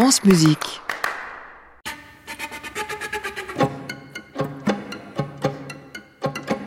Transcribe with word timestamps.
France 0.00 0.22
Musique. 0.22 0.80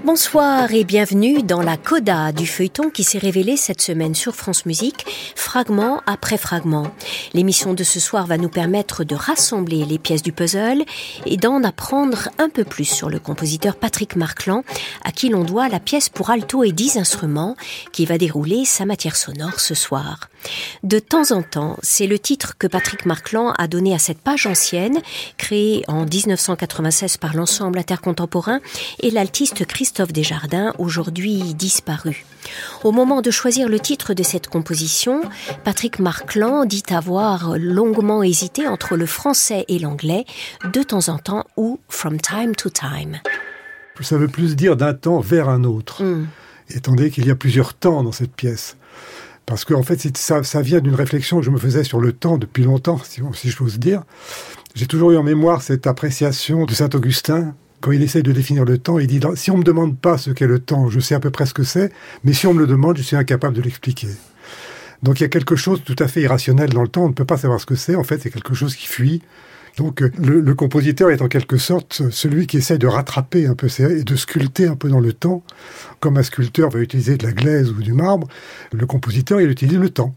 Bonsoir 0.04 0.74
et 0.74 0.84
bienvenue 0.84 1.42
dans 1.42 1.62
la 1.62 1.78
coda 1.78 2.34
du 2.34 2.46
feuilleton 2.46 2.90
qui 2.90 3.06
s'est 3.06 3.20
révélé 3.20 3.56
cette 3.56 3.80
semaine 3.82 4.16
sur 4.16 4.36
France 4.36 4.66
Musique, 4.66 5.06
fragment 5.52 6.02
après 6.06 6.38
fragment. 6.38 6.88
L'émission 7.34 7.74
de 7.74 7.84
ce 7.84 8.00
soir 8.00 8.26
va 8.26 8.38
nous 8.38 8.48
permettre 8.48 9.04
de 9.04 9.16
rassembler 9.16 9.84
les 9.84 10.00
pièces 10.00 10.24
du 10.24 10.32
puzzle 10.32 10.86
et 11.26 11.36
d'en 11.36 11.62
apprendre 11.66 12.30
un 12.38 12.48
peu 12.48 12.64
plus 12.64 12.86
sur 12.86 13.10
le 13.10 13.20
compositeur 13.20 13.76
Patrick 13.76 14.16
Marclan, 14.16 14.64
à 15.04 15.12
qui 15.12 15.28
l'on 15.28 15.44
doit 15.44 15.68
la 15.68 15.82
pièce 15.82 16.08
pour 16.08 16.30
alto 16.30 16.64
et 16.64 16.72
dix 16.72 16.96
instruments 16.96 17.58
qui 17.92 18.06
va 18.06 18.18
dérouler 18.18 18.64
sa 18.64 18.86
matière 18.86 19.18
sonore 19.18 19.60
ce 19.60 19.76
soir. 19.76 20.30
De 20.84 21.00
temps 21.00 21.32
en 21.32 21.44
temps, 21.44 21.76
c'est 21.84 22.08
le 22.08 22.18
titre 22.18 22.58
que 22.58 22.66
Patrick 22.66 23.06
Marclan 23.06 23.52
a 23.58 23.68
donné 23.68 23.94
à 23.94 24.00
cette 24.00 24.22
page 24.22 24.48
ancienne, 24.48 25.02
créée 25.38 25.84
en 25.90 26.06
1996 26.06 27.18
par 27.18 27.36
l'ensemble 27.36 27.78
intercontemporain 27.78 28.62
et 29.02 29.12
l'altiste 29.12 29.66
Christophe 29.66 30.14
Desjardins, 30.14 30.74
aujourd'hui 30.80 31.54
disparu. 31.54 32.26
Au 32.84 32.92
moment 32.92 33.22
de 33.22 33.30
choisir 33.30 33.70
le 33.70 33.80
titre 33.80 34.14
de 34.14 34.24
cette 34.24 34.48
composition, 34.48 35.22
Patrick 35.64 36.00
Marclan 36.00 36.66
dit 36.66 36.84
avoir 36.90 37.58
longuement 37.58 38.24
hésité 38.24 38.68
entre 38.68 38.96
le 38.98 39.06
français 39.06 39.66
et 39.68 39.80
l'anglais, 39.80 40.26
de 40.72 40.84
temps 40.84 41.10
en 41.10 41.18
temps 41.18 41.46
ou 41.58 41.80
from 41.90 42.20
time 42.20 42.56
to 42.56 42.70
time. 42.70 43.20
Ça 44.02 44.18
veut 44.18 44.28
plus 44.28 44.56
dire 44.56 44.78
d'un 44.78 44.94
temps 44.96 45.20
vers 45.20 45.48
un 45.50 45.64
autre, 45.64 46.04
Hmm. 46.04 46.26
étant 46.70 46.94
donné 46.96 47.12
qu'il 47.12 47.28
y 47.28 47.32
a 47.32 47.36
plusieurs 47.36 47.74
temps 47.76 48.02
dans 48.04 48.12
cette 48.12 48.34
pièce. 48.36 48.76
Parce 49.46 49.64
qu'en 49.66 49.84
fait, 49.84 50.00
c'est- 50.00 50.18
ça, 50.18 50.42
ça 50.44 50.62
vient 50.62 50.80
d'une 50.80 50.96
réflexion 50.96 51.40
que 51.40 51.46
je 51.46 51.52
me 51.52 51.58
faisais 51.60 51.84
sur 51.84 52.00
le 52.00 52.12
temps 52.14 52.38
depuis 52.38 52.64
longtemps, 52.64 53.00
si, 53.04 53.22
si 53.34 53.50
je 53.52 53.58
j'ose 53.58 53.78
dire. 53.80 54.04
J'ai 54.74 54.88
toujours 54.88 55.12
eu 55.12 55.18
en 55.18 55.24
mémoire 55.24 55.62
cette 55.62 55.86
appréciation 55.86 56.66
de 56.66 56.74
Saint-Augustin. 56.74 57.54
Quand 57.82 57.92
il 57.92 58.02
essaye 58.02 58.24
de 58.24 58.32
définir 58.32 58.64
le 58.66 58.78
temps, 58.78 58.98
il 59.00 59.08
dit 59.08 59.20
si 59.36 59.52
on 59.52 59.58
me 59.58 59.64
demande 59.64 59.98
pas 60.00 60.18
ce 60.18 60.30
qu'est 60.32 60.48
le 60.48 60.60
temps, 60.60 60.90
je 60.90 61.00
sais 61.00 61.16
à 61.16 61.20
peu 61.20 61.30
près 61.32 61.46
ce 61.46 61.54
que 61.54 61.64
c'est, 61.64 61.92
mais 62.24 62.34
si 62.34 62.48
on 62.48 62.54
me 62.54 62.60
le 62.60 62.68
demande, 62.68 62.98
je 62.98 63.02
suis 63.04 63.16
incapable 63.16 63.56
de 63.56 63.62
l'expliquer. 63.62 64.08
Donc 65.04 65.20
il 65.20 65.24
y 65.24 65.26
a 65.26 65.30
quelque 65.30 65.56
chose 65.56 65.84
de 65.84 65.94
tout 65.94 66.04
à 66.04 66.08
fait 66.08 66.22
irrationnel 66.22 66.70
dans 66.70 66.84
le 66.84 66.88
temps. 66.88 67.06
On 67.06 67.10
ne 67.10 67.14
peut 67.14 67.26
pas 67.26 67.38
savoir 67.38 67.60
ce 67.60 67.66
que 67.66 67.76
c'est. 67.76 67.96
En 67.96 68.04
fait, 68.04 68.20
c'est 68.22 68.30
quelque 68.30 68.54
chose 68.54 68.76
qui 68.76 68.88
fuit. 68.88 69.22
Donc 69.78 70.02
euh, 70.02 70.12
le, 70.20 70.54
compositeur 70.54 71.12
est 71.12 71.22
en 71.22 71.28
quelque 71.28 71.58
sorte 71.58 72.10
celui 72.12 72.46
qui 72.46 72.58
essaye 72.58 72.78
de 72.78 72.88
rattraper 72.88 73.48
un 73.48 73.56
peu 73.56 73.68
et 73.80 74.04
de 74.04 74.16
sculpter 74.16 74.68
un 74.68 74.76
peu 74.76 74.90
dans 74.90 75.00
le 75.00 75.14
temps. 75.14 75.44
Comme 76.00 76.18
un 76.18 76.24
sculpteur 76.24 76.70
va 76.70 76.80
utiliser 76.80 77.18
de 77.18 77.26
la 77.26 77.32
glaise 77.32 77.70
ou 77.70 77.82
du 77.82 77.94
marbre, 77.94 78.28
le 78.74 78.86
compositeur 78.86 79.40
il 79.40 79.50
utilise 79.50 79.78
le 79.78 79.90
temps. 79.90 80.14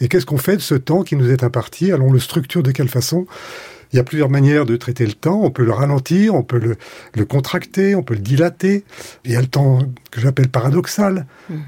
Et 0.00 0.08
qu'est-ce 0.08 0.26
qu'on 0.26 0.38
fait 0.38 0.56
de 0.56 0.62
ce 0.62 0.74
temps 0.74 1.02
qui 1.02 1.14
nous 1.14 1.30
est 1.30 1.44
imparti? 1.44 1.92
Allons 1.92 2.10
le 2.10 2.18
structure 2.18 2.62
de 2.62 2.72
quelle 2.72 2.88
façon? 2.88 3.26
Il 3.92 3.96
y 3.96 3.98
a 3.98 4.04
plusieurs 4.04 4.28
manières 4.28 4.66
de 4.66 4.76
traiter 4.76 5.04
le 5.04 5.12
temps. 5.12 5.40
On 5.42 5.50
peut 5.50 5.64
le 5.64 5.72
ralentir, 5.72 6.34
on 6.34 6.42
peut 6.42 6.58
le, 6.58 6.76
le 7.14 7.24
contracter, 7.24 7.94
on 7.94 8.02
peut 8.02 8.14
le 8.14 8.20
dilater. 8.20 8.84
Il 9.24 9.32
y 9.32 9.36
a 9.36 9.40
le 9.40 9.46
temps 9.46 9.80
que 10.10 10.20
j'appelle 10.20 10.48
paradoxal. 10.48 11.26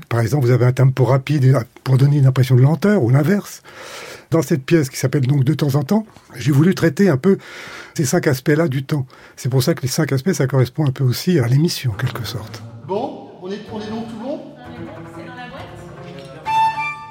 Par 0.09 0.20
exemple, 0.20 0.47
vous 0.47 0.53
avez 0.53 0.67
un 0.67 0.73
tempo 0.73 1.05
rapide 1.05 1.56
pour 1.84 1.98
donner 1.98 2.19
une 2.19 2.27
impression 2.27 2.55
de 2.55 2.62
lenteur 2.62 3.03
ou 3.03 3.11
l'inverse. 3.11 3.62
Dans 4.31 4.43
cette 4.43 4.65
pièce 4.65 4.89
qui 4.89 4.97
s'appelle 4.97 5.27
donc 5.27 5.45
De 5.45 5.53
temps 5.53 5.75
en 5.75 5.83
temps, 5.83 6.06
j'ai 6.37 6.53
voulu 6.53 6.75
traiter 6.75 7.09
un 7.09 7.19
peu 7.19 7.39
ces 7.95 8.05
cinq 8.05 8.27
aspects-là 8.27 8.69
du 8.69 8.84
temps. 8.84 9.06
C'est 9.37 9.48
pour 9.50 9.62
ça 9.62 9.75
que 9.75 9.83
les 9.83 9.89
cinq 9.89 10.12
aspects, 10.12 10.33
ça 10.33 10.47
correspond 10.47 10.87
un 10.87 10.93
peu 10.93 11.05
aussi 11.05 11.39
à 11.39 11.47
l'émission, 11.48 11.93
en 11.93 11.95
quelque 11.95 12.25
sorte. 12.25 12.62
Bon, 12.89 13.28
on 13.43 13.50
est, 13.50 13.59
on 13.70 13.81
est 13.81 13.91
donc 13.91 14.09
tout 14.09 14.22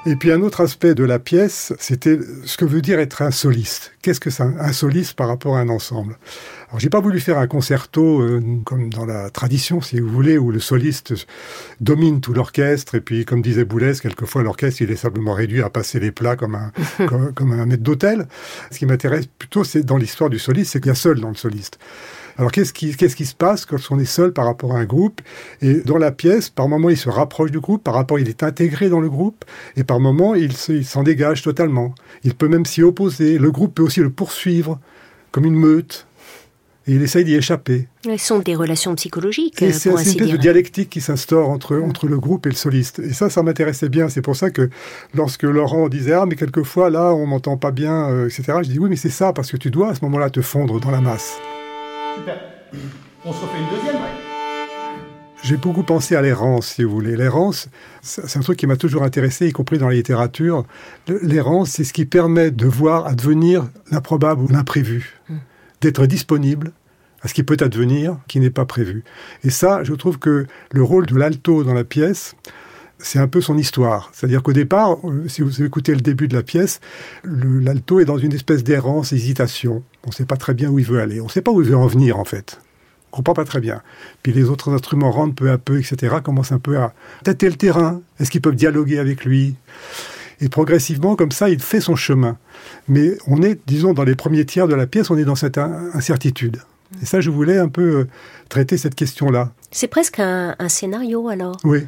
Et 0.04 0.16
puis 0.16 0.32
un 0.32 0.42
autre 0.42 0.60
aspect 0.62 0.96
de 0.96 1.04
la 1.04 1.20
pièce, 1.20 1.72
c'était 1.78 2.18
ce 2.44 2.56
que 2.56 2.64
veut 2.64 2.82
dire 2.82 2.98
être 2.98 3.22
un 3.22 3.30
soliste. 3.30 3.92
Qu'est-ce 4.02 4.18
que 4.18 4.30
c'est 4.30 4.42
un- 4.42 4.72
soliste 4.72 5.14
par 5.14 5.28
rapport 5.28 5.56
à 5.56 5.60
un 5.60 5.68
ensemble? 5.68 6.18
Alors 6.68 6.80
j'ai 6.80 6.90
pas 6.90 6.98
voulu 7.00 7.20
faire 7.20 7.38
un 7.38 7.46
concerto 7.46 8.20
euh, 8.20 8.40
comme 8.64 8.90
dans 8.90 9.04
la 9.06 9.30
tradition, 9.30 9.80
si 9.80 10.00
vous 10.00 10.08
voulez, 10.08 10.38
où 10.38 10.50
le 10.50 10.58
soliste 10.58 11.14
domine 11.80 12.20
tout 12.20 12.32
l'orchestre 12.34 12.96
et 12.96 13.00
puis, 13.00 13.24
comme 13.24 13.42
disait 13.42 13.64
Boulez, 13.64 13.92
quelquefois 14.02 14.42
l'orchestre 14.42 14.82
il 14.82 14.90
est 14.90 14.96
simplement 14.96 15.34
réduit 15.34 15.62
à 15.62 15.70
passer 15.70 16.00
les 16.00 16.10
plats 16.10 16.34
comme 16.34 16.56
un 16.56 16.72
comme, 17.06 17.32
comme 17.32 17.52
un 17.52 17.66
maître 17.66 17.84
d'hôtel. 17.84 18.26
Ce 18.72 18.78
qui 18.80 18.86
m'intéresse 18.86 19.26
plutôt, 19.38 19.62
c'est 19.62 19.84
dans 19.84 19.98
l'histoire 19.98 20.30
du 20.30 20.40
soliste, 20.40 20.72
c'est 20.72 20.80
qu'il 20.80 20.88
y 20.88 20.92
a 20.92 20.96
seul 20.96 21.20
dans 21.20 21.28
le 21.28 21.36
soliste. 21.36 21.78
Alors 22.38 22.50
qu'est-ce 22.52 22.72
qui, 22.72 22.94
qu'est-ce 22.96 23.16
qui 23.16 23.26
se 23.26 23.34
passe 23.34 23.66
quand 23.66 23.76
on 23.90 23.98
est 23.98 24.04
seul 24.04 24.32
par 24.32 24.44
rapport 24.46 24.74
à 24.74 24.78
un 24.78 24.84
groupe? 24.84 25.20
Et 25.60 25.74
dans 25.80 25.98
la 25.98 26.10
pièce, 26.12 26.48
par 26.50 26.68
moment, 26.68 26.88
il 26.90 26.96
se 26.96 27.08
rapproche 27.08 27.50
du 27.50 27.60
groupe, 27.60 27.82
par 27.84 27.94
rapport, 27.94 28.18
il 28.18 28.28
est 28.28 28.42
intégré 28.42 28.88
dans 28.88 29.00
le 29.00 29.10
groupe, 29.10 29.44
et 29.76 29.84
par 29.84 30.00
moment, 30.00 30.34
il, 30.34 30.52
se- 30.56 30.72
il 30.72 30.84
s'en 30.86 31.02
dégage 31.02 31.42
totalement. 31.42 31.94
Il 32.24 32.34
peut 32.34 32.48
même 32.48 32.64
s'y 32.66 32.82
opposer. 32.82 33.38
Le 33.38 33.50
groupe 33.50 33.74
peut 33.74 33.82
aussi 33.82 34.00
le 34.00 34.10
poursuivre, 34.10 34.78
comme 35.30 35.44
une 35.44 35.56
meute, 35.56 36.06
et 36.88 36.94
il 36.94 37.02
essaye 37.02 37.24
d'y 37.24 37.34
échapper. 37.36 37.86
Ce 38.04 38.16
sont 38.16 38.40
des 38.40 38.56
relations 38.56 38.92
psychologiques, 38.96 39.62
Et 39.62 39.66
euh, 39.68 39.72
c'est 39.72 39.90
une 39.90 39.98
espèce 39.98 40.16
dire. 40.16 40.32
de 40.32 40.36
dialectique 40.36 40.90
qui 40.90 41.00
s'instaure 41.00 41.48
entre, 41.48 41.76
entre 41.78 42.08
le 42.08 42.18
groupe 42.18 42.46
et 42.46 42.48
le 42.48 42.56
soliste. 42.56 42.98
Et 42.98 43.12
ça, 43.12 43.30
ça 43.30 43.44
m'intéressait 43.44 43.88
bien. 43.88 44.08
C'est 44.08 44.20
pour 44.22 44.34
ça 44.34 44.50
que 44.50 44.68
lorsque 45.14 45.44
Laurent 45.44 45.88
disait 45.88 46.14
Ah, 46.14 46.26
mais 46.26 46.34
quelquefois, 46.34 46.90
là, 46.90 47.14
on 47.14 47.24
m'entend 47.26 47.56
pas 47.56 47.70
bien, 47.70 48.10
euh, 48.10 48.26
etc., 48.26 48.58
je 48.64 48.68
dis 48.68 48.78
Oui, 48.80 48.90
mais 48.90 48.96
c'est 48.96 49.10
ça, 49.10 49.32
parce 49.32 49.52
que 49.52 49.56
tu 49.56 49.70
dois 49.70 49.90
à 49.90 49.94
ce 49.94 50.04
moment-là 50.06 50.28
te 50.30 50.40
fondre 50.40 50.80
dans 50.80 50.90
la 50.90 51.00
masse. 51.00 51.34
Super. 52.16 52.40
On 53.24 53.32
se 53.32 53.40
refait 53.40 53.58
une 53.58 53.76
deuxième, 53.76 53.94
ouais. 53.96 54.10
J'ai 55.42 55.56
beaucoup 55.56 55.82
pensé 55.82 56.14
à 56.14 56.22
l'errance, 56.22 56.68
si 56.68 56.84
vous 56.84 56.90
voulez. 56.92 57.16
L'errance, 57.16 57.68
c'est 58.00 58.36
un 58.36 58.40
truc 58.42 58.58
qui 58.58 58.66
m'a 58.68 58.76
toujours 58.76 59.02
intéressé, 59.02 59.48
y 59.48 59.52
compris 59.52 59.78
dans 59.78 59.88
la 59.88 59.94
littérature. 59.94 60.64
Le- 61.08 61.18
L'errance, 61.22 61.70
c'est 61.70 61.84
ce 61.84 61.92
qui 61.92 62.04
permet 62.04 62.50
de 62.52 62.66
voir 62.66 63.06
advenir 63.06 63.68
l'improbable 63.90 64.42
ou 64.42 64.48
l'imprévu, 64.48 65.20
d'être 65.80 66.06
disponible 66.06 66.72
à 67.22 67.28
ce 67.28 67.34
qui 67.34 67.42
peut 67.42 67.56
advenir, 67.60 68.18
qui 68.28 68.38
n'est 68.40 68.50
pas 68.50 68.66
prévu. 68.66 69.02
Et 69.44 69.50
ça, 69.50 69.82
je 69.84 69.94
trouve 69.94 70.18
que 70.18 70.46
le 70.72 70.82
rôle 70.82 71.06
de 71.06 71.16
l'alto 71.16 71.64
dans 71.64 71.74
la 71.74 71.84
pièce, 71.84 72.34
c'est 73.02 73.18
un 73.18 73.28
peu 73.28 73.40
son 73.40 73.58
histoire. 73.58 74.10
C'est-à-dire 74.12 74.42
qu'au 74.42 74.52
départ, 74.52 74.96
euh, 75.04 75.28
si 75.28 75.42
vous 75.42 75.62
écoutez 75.62 75.94
le 75.94 76.00
début 76.00 76.28
de 76.28 76.34
la 76.34 76.42
pièce, 76.42 76.80
l'alto 77.24 78.00
est 78.00 78.04
dans 78.04 78.18
une 78.18 78.32
espèce 78.32 78.64
d'errance, 78.64 79.12
hésitation. 79.12 79.82
On 80.04 80.08
ne 80.08 80.14
sait 80.14 80.24
pas 80.24 80.36
très 80.36 80.54
bien 80.54 80.70
où 80.70 80.78
il 80.78 80.84
veut 80.84 81.00
aller. 81.00 81.20
On 81.20 81.26
ne 81.26 81.30
sait 81.30 81.42
pas 81.42 81.50
où 81.50 81.60
il 81.62 81.68
veut 81.68 81.76
en 81.76 81.86
venir, 81.86 82.18
en 82.18 82.24
fait. 82.24 82.60
On 83.12 83.16
comprend 83.18 83.34
pas 83.34 83.44
très 83.44 83.60
bien. 83.60 83.82
Puis 84.22 84.32
les 84.32 84.44
autres 84.48 84.72
instruments 84.72 85.10
rentrent 85.10 85.34
peu 85.34 85.50
à 85.50 85.58
peu, 85.58 85.78
etc., 85.78 86.16
commencent 86.24 86.52
un 86.52 86.58
peu 86.58 86.78
à 86.78 86.94
tâter 87.24 87.48
le 87.50 87.56
terrain. 87.56 88.00
Est-ce 88.18 88.30
qu'ils 88.30 88.40
peuvent 88.40 88.54
dialoguer 88.56 88.98
avec 88.98 89.24
lui? 89.24 89.56
Et 90.40 90.48
progressivement, 90.48 91.14
comme 91.14 91.30
ça, 91.30 91.50
il 91.50 91.60
fait 91.60 91.80
son 91.80 91.94
chemin. 91.94 92.36
Mais 92.88 93.16
on 93.26 93.42
est, 93.42 93.60
disons, 93.66 93.92
dans 93.92 94.02
les 94.04 94.14
premiers 94.16 94.44
tiers 94.46 94.66
de 94.66 94.74
la 94.74 94.86
pièce, 94.86 95.10
on 95.10 95.18
est 95.18 95.24
dans 95.24 95.36
cette 95.36 95.58
in- 95.58 95.90
incertitude. 95.94 96.62
Et 97.00 97.06
ça, 97.06 97.20
je 97.20 97.30
voulais 97.30 97.58
un 97.58 97.68
peu 97.68 97.82
euh, 98.00 98.08
traiter 98.48 98.76
cette 98.76 98.94
question-là. 98.94 99.52
C'est 99.70 99.88
presque 99.88 100.18
un, 100.18 100.56
un 100.58 100.68
scénario 100.68 101.28
alors? 101.28 101.56
Oui. 101.64 101.80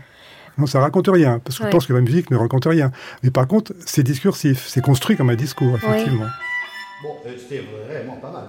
Non, 0.58 0.66
ça 0.66 0.80
raconte 0.80 1.08
rien, 1.08 1.40
parce 1.40 1.58
que 1.58 1.64
Ouais. 1.64 1.70
je 1.70 1.72
pense 1.76 1.86
que 1.86 1.92
la 1.92 2.00
musique 2.00 2.30
ne 2.30 2.36
raconte 2.36 2.64
rien. 2.66 2.90
Mais 3.22 3.30
par 3.30 3.46
contre, 3.48 3.72
c'est 3.84 4.02
discursif, 4.02 4.64
c'est 4.68 4.80
construit 4.80 5.16
comme 5.16 5.30
un 5.30 5.34
discours, 5.34 5.74
effectivement. 5.76 6.26
Bon, 7.02 7.16
c'était 7.36 7.64
vraiment 7.88 8.16
pas 8.16 8.30
mal. 8.30 8.44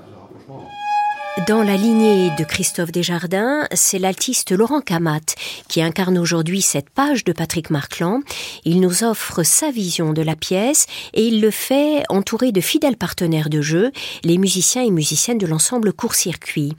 Dans 1.38 1.63
la 1.63 1.75
lignée 1.75 2.31
de 2.38 2.46
Christophe 2.46 2.94
Desjardins, 2.94 3.68
c'est 3.73 4.00
l'altiste 4.00 4.53
Laurent 4.53 4.79
Camat 4.79 5.35
qui 5.68 5.81
incarne 5.81 6.18
aujourd'hui 6.18 6.62
cette 6.62 6.90
page 6.90 7.25
de 7.25 7.34
Patrick 7.34 7.69
Marclan. 7.72 8.22
Il 8.63 8.79
nous 8.79 9.03
offre 9.03 9.44
sa 9.44 9.69
vision 9.69 10.13
de 10.13 10.22
la 10.22 10.38
pièce 10.38 10.88
et 11.13 11.28
il 11.28 11.41
le 11.41 11.51
fait 11.51 12.03
entouré 12.07 12.53
de 12.53 12.62
fidèles 12.62 12.96
partenaires 12.96 13.50
de 13.50 13.59
jeu, 13.59 13.91
les 14.23 14.38
musiciens 14.38 14.84
et 14.84 14.91
musiciennes 14.91 15.38
de 15.38 15.46
l'ensemble 15.46 15.91
Court-Circuit. 15.91 16.73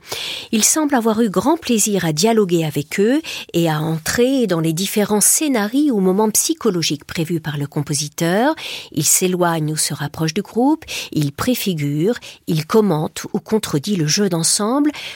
Il 0.53 0.65
semble 0.65 0.94
avoir 0.94 1.21
eu 1.21 1.28
grand 1.28 1.59
plaisir 1.59 2.06
à 2.06 2.15
dialoguer 2.15 2.65
avec 2.65 2.99
eux 2.99 3.21
et 3.53 3.69
à 3.69 3.81
entrer 3.81 4.47
dans 4.47 4.61
les 4.61 4.73
différents 4.73 5.21
scénarios 5.21 5.94
ou 5.94 6.00
moments 6.00 6.31
psychologiques 6.31 7.05
prévus 7.05 7.41
par 7.41 7.59
le 7.59 7.67
compositeur. 7.67 8.55
Il 8.93 9.05
s'éloigne 9.05 9.73
ou 9.73 9.77
se 9.77 9.93
rapproche 9.93 10.33
du 10.33 10.43
groupe, 10.43 10.87
il 11.12 11.32
préfigure, 11.32 12.14
il 12.47 12.64
commente 12.67 13.26
ou 13.35 13.38
contredit 13.38 13.97
le 13.97 14.06
jeu 14.06 14.31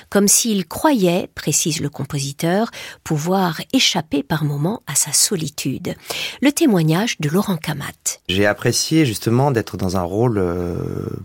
comme 0.08 0.28
s'il 0.28 0.66
croyait, 0.66 1.28
précise 1.34 1.80
le 1.80 1.88
compositeur, 1.88 2.70
pouvoir 3.04 3.60
échapper 3.72 4.22
par 4.22 4.44
moments 4.44 4.82
à 4.86 4.94
sa 4.94 5.12
solitude. 5.12 5.94
Le 6.42 6.52
témoignage 6.52 7.18
de 7.20 7.28
Laurent 7.28 7.56
Camat. 7.56 8.20
J'ai 8.28 8.46
apprécié 8.46 9.06
justement 9.06 9.50
d'être 9.50 9.76
dans 9.76 9.96
un 9.96 10.02
rôle 10.02 10.38
euh, 10.38 10.76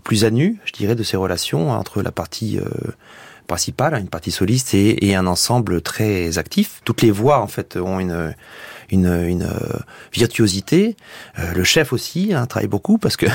plus 0.04 0.24
à 0.24 0.30
nu, 0.30 0.58
je 0.64 0.72
dirais, 0.72 0.94
de 0.94 1.02
ces 1.02 1.16
relations 1.16 1.70
entre 1.70 2.02
la 2.02 2.12
partie 2.12 2.58
euh, 2.58 2.64
principale, 3.46 3.94
une 3.94 4.08
partie 4.08 4.30
soliste 4.30 4.74
et 4.74 5.14
un 5.14 5.26
ensemble 5.26 5.80
très 5.80 6.38
actif. 6.38 6.80
Toutes 6.84 7.02
les 7.02 7.10
voix 7.10 7.40
en 7.40 7.46
fait 7.46 7.76
ont 7.76 8.00
une 8.00 8.34
une, 8.90 9.06
une 9.06 9.42
euh, 9.42 9.78
virtuosité. 10.12 10.96
Euh, 11.38 11.52
le 11.52 11.64
chef 11.64 11.92
aussi 11.92 12.32
hein, 12.34 12.46
travaille 12.46 12.68
beaucoup 12.68 12.98
parce 12.98 13.16
que 13.16 13.26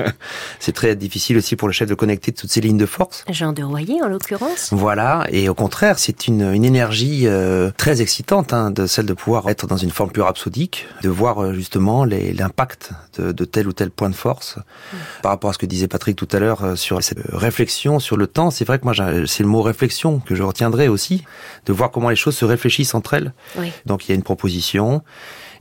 c'est 0.60 0.72
très 0.72 0.96
difficile 0.96 1.36
aussi 1.36 1.56
pour 1.56 1.68
le 1.68 1.72
chef 1.72 1.88
de 1.88 1.94
connecter 1.94 2.32
toutes 2.32 2.50
ces 2.50 2.60
lignes 2.60 2.78
de 2.78 2.86
force. 2.86 3.24
Jean 3.30 3.52
de 3.52 3.62
Royer 3.62 4.02
en 4.02 4.08
l'occurrence. 4.08 4.68
Voilà, 4.72 5.26
et 5.30 5.48
au 5.48 5.54
contraire, 5.54 5.98
c'est 5.98 6.26
une, 6.26 6.52
une 6.52 6.64
énergie 6.64 7.26
euh, 7.26 7.70
très 7.76 8.00
excitante, 8.02 8.52
hein, 8.52 8.70
de 8.70 8.86
celle 8.86 9.06
de 9.06 9.14
pouvoir 9.14 9.48
être 9.48 9.66
dans 9.66 9.76
une 9.76 9.90
forme 9.90 10.10
plus 10.10 10.22
rhapsodique, 10.22 10.86
de 11.02 11.08
voir 11.08 11.52
justement 11.54 12.04
l'impact 12.04 12.90
de, 13.18 13.32
de, 13.32 13.44
tel 13.44 13.68
ou 13.68 13.72
tel 13.72 13.90
point 13.90 14.10
de 14.10 14.14
force. 14.14 14.56
Mm. 14.56 14.96
Par 15.22 15.32
rapport 15.32 15.50
à 15.50 15.52
ce 15.52 15.58
que 15.58 15.66
disait 15.66 15.88
Patrick 15.88 16.16
tout 16.16 16.28
à 16.32 16.38
l'heure 16.38 16.76
sur 16.76 17.02
cette 17.02 17.20
réflexion 17.32 17.98
sur 17.98 18.16
le 18.16 18.26
temps, 18.26 18.50
c'est 18.50 18.64
vrai 18.64 18.78
que 18.78 18.84
moi 18.84 18.94
c'est 19.26 19.42
le 19.42 19.48
mot 19.48 19.62
réflexion 19.62 20.20
que 20.20 20.34
je 20.34 20.42
retiendrai 20.42 20.88
aussi, 20.88 21.24
de 21.66 21.72
voir 21.72 21.90
comment 21.90 22.10
les 22.10 22.16
choses 22.16 22.36
se 22.36 22.44
réfléchissent 22.44 22.94
entre 22.94 23.14
elles. 23.14 23.32
Oui. 23.56 23.72
Donc 23.86 24.06
il 24.06 24.10
y 24.10 24.12
a 24.12 24.14
une 24.14 24.22
proposition 24.22 24.87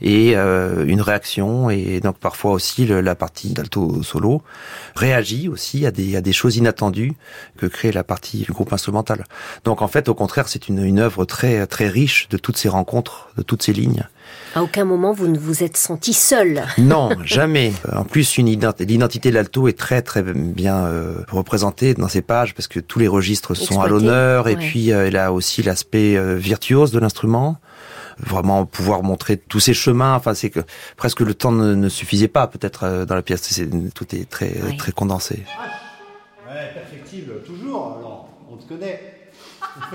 et 0.02 0.34
euh, 0.36 0.86
une 0.86 1.02
réaction 1.02 1.70
et 1.70 2.00
donc 2.00 2.18
parfois 2.20 2.52
aussi 2.52 2.86
le, 2.86 3.02
la 3.02 3.16
partie 3.16 3.54
d'alto 3.54 4.04
solo 4.04 4.44
réagit 4.96 5.50
aussi 5.50 5.86
à 5.86 5.92
des, 5.92 6.16
à 6.16 6.22
des 6.22 6.34
choses 6.34 6.58
inattendues 6.58 7.14
que 7.58 7.66
crée 7.66 7.92
la 7.92 8.04
partie 8.04 8.44
du 8.44 8.52
groupe 8.52 8.74
instrumental. 8.74 9.24
Donc 9.64 9.82
en 9.82 9.88
fait 9.88 10.08
au 10.10 10.14
contraire 10.14 10.48
c'est 10.48 10.68
une, 10.68 10.84
une 10.84 11.00
œuvre 11.00 11.26
très 11.26 11.66
très 11.68 11.88
riche 11.88 12.30
de 12.30 12.38
toutes 12.38 12.58
ces 12.58 12.70
rencontres, 12.70 13.30
de 13.38 13.44
toutes 13.44 13.64
ces 13.64 13.74
lignes. 13.74 14.06
À 14.56 14.64
aucun 14.64 14.86
moment 14.86 15.14
vous 15.14 15.28
ne 15.28 15.38
vous 15.38 15.64
êtes 15.64 15.78
senti 15.78 16.14
seul. 16.14 16.64
Non, 16.78 17.10
jamais. 17.24 17.74
En 17.92 18.04
plus, 18.04 18.38
l'identité 18.38 19.30
de 19.30 19.36
l'alto 19.36 19.68
est 19.68 19.78
très 19.78 20.02
très 20.02 20.24
bien 20.24 20.86
euh, 20.86 21.16
représentée 21.30 21.94
dans 21.94 22.08
ces 22.08 22.22
pages 22.22 22.54
parce 22.54 22.68
que 22.68 22.80
tous 22.80 23.00
les 23.00 23.08
registres 23.08 23.56
sont 23.56 23.64
Exploité, 23.64 23.86
à 23.86 23.90
l'honneur 23.90 24.48
et 24.48 24.56
puis 24.56 24.92
euh, 24.92 25.08
elle 25.08 25.18
a 25.18 25.34
aussi 25.34 25.64
l'aspect 25.64 26.16
euh, 26.16 26.36
virtuose 26.36 26.92
de 26.92 27.00
l'instrument 27.00 27.58
vraiment 28.20 28.66
pouvoir 28.66 29.04
montrer 29.04 29.38
tous 29.38 29.60
ces 29.60 29.74
chemins. 29.74 30.16
Enfin, 30.16 30.34
c'est 30.34 30.50
que 30.50 30.62
presque 30.96 31.22
le 31.22 31.34
temps 31.34 31.52
ne, 31.52 31.74
ne 31.76 31.90
suffisait 31.90 32.28
pas, 32.28 32.48
peut-être 32.48 32.84
euh, 32.84 33.06
dans 33.06 33.16
la 33.16 33.22
pièce. 33.22 33.62
Tout 33.96 34.16
est 34.16 34.30
très 34.30 34.54
Oui. 34.66 34.78
très 34.78 34.92
condensé. 34.92 35.44
Ouais, 36.50 36.74
perfectible, 36.74 37.42
toujours, 37.46 37.98
alors, 37.98 38.30
on 38.52 38.56
te 38.58 38.68
connaît. 38.68 39.14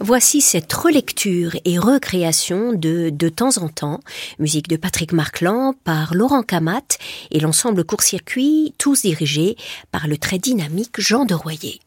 Voici 0.00 0.40
cette 0.40 0.72
relecture 0.72 1.56
et 1.64 1.78
recréation 1.78 2.72
de 2.72 3.10
De 3.10 3.28
temps 3.28 3.58
en 3.58 3.68
temps, 3.68 4.00
musique 4.38 4.68
de 4.68 4.76
Patrick 4.76 5.12
Marclan 5.12 5.74
par 5.84 6.14
Laurent 6.14 6.42
Camat 6.42 6.98
et 7.30 7.40
l'ensemble 7.40 7.84
court-circuit, 7.84 8.74
tous 8.78 9.02
dirigés 9.02 9.56
par 9.92 10.08
le 10.08 10.16
très 10.18 10.38
dynamique 10.38 11.00
Jean 11.00 11.24
de 11.24 11.34
Royer. 11.34 11.80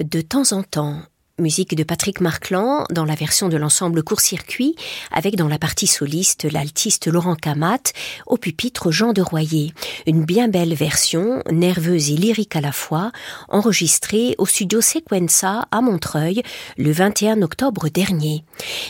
De 0.00 0.20
temps 0.20 0.52
en 0.52 0.62
temps. 0.62 1.02
Musique 1.40 1.76
de 1.76 1.84
Patrick 1.84 2.20
Marclan 2.20 2.84
dans 2.90 3.04
la 3.04 3.14
version 3.14 3.48
de 3.48 3.56
l'ensemble 3.56 4.02
court-circuit, 4.02 4.74
avec 5.12 5.36
dans 5.36 5.46
la 5.46 5.58
partie 5.58 5.86
soliste 5.86 6.50
l'altiste 6.50 7.06
Laurent 7.06 7.36
Camat, 7.36 7.92
au 8.26 8.38
pupitre 8.38 8.90
Jean 8.90 9.12
de 9.12 9.22
Royer. 9.22 9.72
Une 10.08 10.24
bien 10.24 10.48
belle 10.48 10.74
version, 10.74 11.40
nerveuse 11.52 12.10
et 12.10 12.16
lyrique 12.16 12.56
à 12.56 12.60
la 12.60 12.72
fois, 12.72 13.12
enregistrée 13.48 14.34
au 14.38 14.46
studio 14.46 14.80
Sequenza 14.80 15.68
à 15.70 15.80
Montreuil 15.80 16.42
le 16.76 16.90
21 16.90 17.42
octobre 17.42 17.88
dernier. 17.88 18.44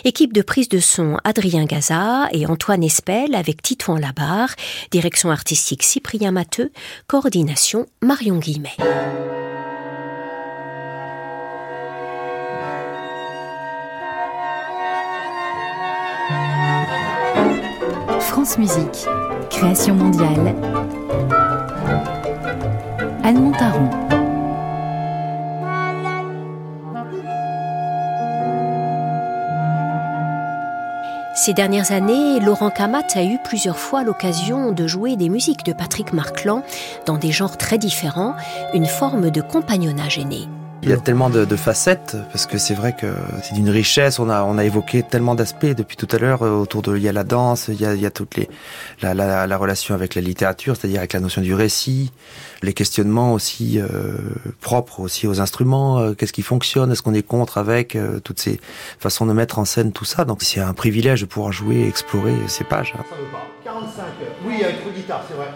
Équipe 0.04 0.32
de 0.32 0.40
prise 0.40 0.70
de 0.70 0.78
son 0.78 1.18
Adrien 1.24 1.66
Gaza 1.66 2.28
et 2.32 2.46
Antoine 2.46 2.82
Espel 2.82 3.34
avec 3.34 3.60
Titouan 3.60 3.98
Labarre, 3.98 4.54
direction 4.90 5.30
artistique 5.30 5.82
Cyprien 5.82 6.30
Matteux, 6.30 6.72
coordination 7.08 7.84
Marion 8.00 8.38
Guillemet. 8.38 8.76
France 18.38 18.56
Musique, 18.56 19.08
création 19.50 19.96
mondiale. 19.96 20.54
Anne 23.24 23.40
Montaron. 23.42 23.90
Ces 31.34 31.52
dernières 31.52 31.90
années, 31.90 32.38
Laurent 32.38 32.70
Camat 32.70 33.02
a 33.16 33.24
eu 33.24 33.38
plusieurs 33.42 33.76
fois 33.76 34.04
l'occasion 34.04 34.70
de 34.70 34.86
jouer 34.86 35.16
des 35.16 35.30
musiques 35.30 35.66
de 35.66 35.72
Patrick 35.72 36.12
Marclan 36.12 36.62
dans 37.06 37.18
des 37.18 37.32
genres 37.32 37.56
très 37.56 37.78
différents, 37.78 38.36
une 38.72 38.86
forme 38.86 39.32
de 39.32 39.40
compagnonnage 39.40 40.16
aîné. 40.16 40.48
Il 40.88 40.92
y 40.92 40.94
a 40.94 40.96
tellement 40.96 41.28
de, 41.28 41.44
de 41.44 41.56
facettes 41.56 42.16
parce 42.32 42.46
que 42.46 42.56
c'est 42.56 42.72
vrai 42.72 42.94
que 42.98 43.06
c'est 43.42 43.52
d'une 43.52 43.68
richesse. 43.68 44.18
On 44.18 44.30
a 44.30 44.42
on 44.44 44.56
a 44.56 44.64
évoqué 44.64 45.02
tellement 45.02 45.34
d'aspects 45.34 45.66
depuis 45.66 45.98
tout 45.98 46.08
à 46.12 46.18
l'heure 46.18 46.42
euh, 46.42 46.50
autour 46.52 46.80
de 46.80 46.96
il 46.96 47.02
y 47.02 47.08
a 47.10 47.12
la 47.12 47.24
danse, 47.24 47.68
il 47.68 47.78
y 47.78 47.84
a, 47.84 47.94
il 47.94 48.00
y 48.00 48.06
a 48.06 48.10
toutes 48.10 48.36
les 48.36 48.48
la, 49.02 49.12
la, 49.12 49.46
la 49.46 49.56
relation 49.58 49.94
avec 49.94 50.14
la 50.14 50.22
littérature, 50.22 50.76
c'est-à-dire 50.76 51.00
avec 51.00 51.12
la 51.12 51.20
notion 51.20 51.42
du 51.42 51.52
récit, 51.52 52.10
les 52.62 52.72
questionnements 52.72 53.34
aussi 53.34 53.78
euh, 53.78 54.16
propres 54.62 55.00
aussi 55.00 55.26
aux 55.26 55.42
instruments. 55.42 55.98
Euh, 55.98 56.14
Qu'est-ce 56.14 56.32
qui 56.32 56.40
fonctionne 56.42 56.90
Est-ce 56.90 57.02
qu'on 57.02 57.12
est 57.12 57.22
contre 57.22 57.58
avec 57.58 57.94
euh, 57.94 58.18
toutes 58.20 58.40
ces 58.40 58.58
façons 58.98 59.26
de 59.26 59.34
mettre 59.34 59.58
en 59.58 59.66
scène 59.66 59.92
tout 59.92 60.06
ça 60.06 60.24
Donc 60.24 60.42
c'est 60.42 60.60
un 60.60 60.72
privilège 60.72 61.20
de 61.20 61.26
pouvoir 61.26 61.52
jouer, 61.52 61.80
et 61.80 61.86
explorer 61.86 62.32
ces 62.46 62.64
pages. 62.64 62.94
hein. 62.98 63.04
Ça 63.10 63.14
veut 63.14 63.30
pas. 63.30 63.46
45. 63.62 64.04
Oui, 64.46 64.64
avec 64.64 64.76
guitare, 64.94 65.22
c'est 65.28 65.36
vrai. 65.36 65.48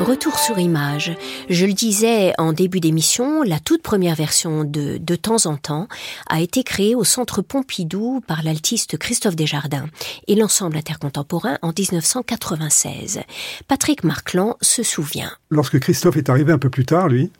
Retour 0.00 0.38
sur 0.38 0.58
image. 0.58 1.14
Je 1.50 1.66
le 1.66 1.74
disais 1.74 2.32
en 2.38 2.54
début 2.54 2.80
d'émission, 2.80 3.42
la 3.42 3.60
toute 3.60 3.82
première 3.82 4.14
version 4.14 4.64
de 4.64 4.96
De 4.96 5.14
temps 5.14 5.44
en 5.44 5.58
temps 5.58 5.88
a 6.26 6.40
été 6.40 6.62
créée 6.62 6.94
au 6.94 7.04
Centre 7.04 7.42
Pompidou 7.42 8.22
par 8.26 8.42
l'altiste 8.42 8.96
Christophe 8.96 9.36
Desjardins 9.36 9.90
et 10.26 10.36
l'ensemble 10.36 10.78
intercontemporain 10.78 11.58
en 11.60 11.74
1996. 11.78 13.20
Patrick 13.68 14.02
Marclan 14.02 14.56
se 14.62 14.82
souvient. 14.82 15.32
Lorsque 15.50 15.78
Christophe 15.78 16.16
est 16.16 16.30
arrivé 16.30 16.50
un 16.50 16.58
peu 16.58 16.70
plus 16.70 16.86
tard, 16.86 17.08
lui, 17.08 17.30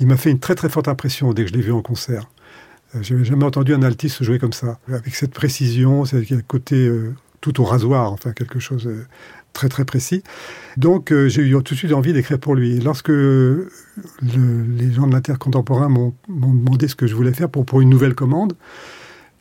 il 0.00 0.08
m'a 0.08 0.16
fait 0.16 0.32
une 0.32 0.40
très 0.40 0.56
très 0.56 0.68
forte 0.68 0.88
impression 0.88 1.32
dès 1.32 1.44
que 1.44 1.50
je 1.50 1.54
l'ai 1.54 1.62
vu 1.62 1.72
en 1.72 1.82
concert. 1.82 2.28
Euh, 2.96 2.98
J'avais 3.02 3.24
jamais 3.24 3.44
entendu 3.44 3.74
un 3.74 3.82
altiste 3.84 4.24
jouer 4.24 4.40
comme 4.40 4.52
ça, 4.52 4.80
avec 4.88 5.14
cette 5.14 5.32
précision, 5.32 6.04
c'est 6.04 6.26
côté 6.48 6.74
euh, 6.74 7.14
tout 7.40 7.60
au 7.60 7.64
rasoir, 7.64 8.12
enfin 8.12 8.32
quelque 8.32 8.58
chose 8.58 8.86
euh, 8.88 9.06
très 9.52 9.68
très 9.68 9.84
précis. 9.84 10.22
Donc 10.76 11.12
euh, 11.12 11.28
j'ai 11.28 11.42
eu 11.42 11.52
tout 11.62 11.74
de 11.74 11.78
suite 11.78 11.92
envie 11.92 12.12
d'écrire 12.12 12.38
pour 12.38 12.54
lui. 12.54 12.78
Lorsque 12.80 13.08
le- 13.08 13.68
les 14.22 14.92
gens 14.92 15.06
de 15.06 15.12
l'intercontemporain 15.12 15.88
m'ont 15.88 16.14
demandé 16.28 16.88
ce 16.88 16.94
que 16.94 17.06
je 17.06 17.14
voulais 17.14 17.32
faire 17.32 17.48
pour, 17.48 17.80
une 17.80 17.90
nouvelle 17.90 18.14
commande, 18.14 18.54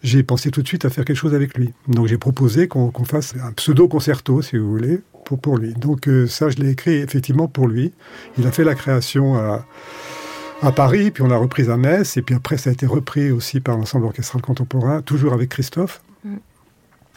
j'ai 0.04 0.24
pensé 0.24 0.50
tout 0.52 0.62
de 0.62 0.68
suite 0.68 0.84
à 0.86 0.90
faire 0.90 1.06
quelque 1.06 1.18
chose 1.18 1.34
avec 1.36 1.58
lui. 1.58 1.74
Donc 1.88 2.08
j'ai 2.08 2.18
proposé 2.18 2.68
qu'on 2.68 2.92
fasse 3.06 3.34
un 3.42 3.52
pseudo-concerto, 3.52 4.42
si 4.42 4.58
vous 4.58 4.70
voulez, 4.70 5.00
pour, 5.26 5.40
pour 5.40 5.58
lui. 5.58 5.74
Donc 5.74 6.08
euh, 6.08 6.28
ça, 6.28 6.50
je 6.50 6.58
l'ai 6.58 6.72
écrit 6.72 6.96
effectivement 6.96 7.48
pour 7.48 7.68
lui. 7.68 7.94
Il 8.38 8.48
a 8.48 8.52
fait 8.52 8.64
la 8.64 8.76
création 8.76 9.36
à, 9.38 9.66
à 10.62 10.72
Paris, 10.72 11.12
puis 11.12 11.24
on 11.24 11.28
l'a 11.28 11.38
reprise 11.38 11.70
à 11.70 11.78
Metz, 11.78 12.18
et 12.18 12.22
puis 12.22 12.36
après 12.36 12.58
ça 12.58 12.70
a 12.72 12.74
été 12.74 12.86
repris 12.86 13.32
aussi 13.32 13.60
par 13.60 13.78
l'ensemble 13.78 14.06
orchestral 14.06 14.42
contemporain, 14.42 15.02
toujours 15.02 15.34
avec 15.34 15.50
Christophe. 15.50 16.02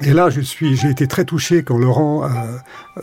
Et 0.02 0.12
là, 0.12 0.28
je 0.28 0.40
suis, 0.40 0.76
j'ai 0.76 0.90
été 0.90 1.06
très 1.06 1.24
touché 1.24 1.62
quand 1.62 1.78
Laurent, 1.78 2.24
euh, 2.24 2.28